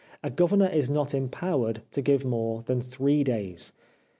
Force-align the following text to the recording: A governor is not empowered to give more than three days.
A 0.23 0.31
governor 0.31 0.65
is 0.65 0.89
not 0.89 1.13
empowered 1.13 1.83
to 1.91 2.01
give 2.01 2.25
more 2.25 2.63
than 2.63 2.81
three 2.81 3.23
days. 3.23 3.71